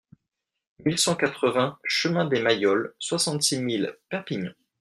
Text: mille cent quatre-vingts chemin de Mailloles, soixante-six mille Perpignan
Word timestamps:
mille 0.83 0.97
cent 0.97 1.15
quatre-vingts 1.15 1.77
chemin 1.83 2.25
de 2.25 2.39
Mailloles, 2.41 2.95
soixante-six 2.97 3.61
mille 3.61 3.95
Perpignan 4.09 4.51